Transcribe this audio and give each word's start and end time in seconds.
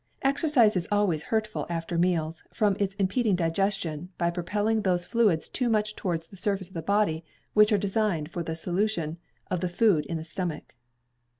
Exercise 0.23 0.75
is 0.75 0.87
always 0.91 1.21
hurtful 1.21 1.67
after 1.69 1.95
meals, 1.95 2.41
from 2.51 2.75
its 2.79 2.95
impeding 2.95 3.35
digestion, 3.35 4.09
by 4.17 4.31
propelling 4.31 4.81
those 4.81 5.05
fluids 5.05 5.47
too 5.47 5.69
much 5.69 5.95
towards 5.95 6.25
the 6.25 6.37
surface 6.37 6.69
of 6.69 6.73
the 6.73 6.81
body 6.81 7.23
which 7.53 7.71
are 7.71 7.77
designed 7.77 8.31
for 8.31 8.41
the 8.41 8.55
solution 8.55 9.19
of 9.51 9.59
the 9.59 9.69
food 9.69 10.07
in 10.07 10.17
the 10.17 10.25
stomach. 10.25 10.73